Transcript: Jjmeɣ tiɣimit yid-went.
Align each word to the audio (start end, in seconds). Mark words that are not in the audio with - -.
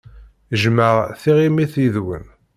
Jjmeɣ 0.61 0.95
tiɣimit 1.21 1.73
yid-went. 1.81 2.27